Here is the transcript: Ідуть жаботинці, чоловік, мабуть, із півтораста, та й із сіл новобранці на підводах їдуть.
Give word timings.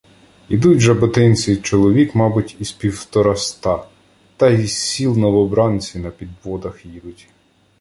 Ідуть 0.49 0.79
жаботинці, 0.79 1.57
чоловік, 1.57 2.15
мабуть, 2.15 2.55
із 2.59 2.71
півтораста, 2.71 3.87
та 4.37 4.49
й 4.49 4.63
із 4.63 4.77
сіл 4.77 5.17
новобранці 5.17 5.99
на 5.99 6.09
підводах 6.09 6.85
їдуть. 6.85 7.27